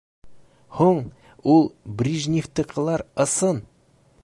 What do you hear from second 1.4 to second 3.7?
ул Брижнифтыҡылар ысын!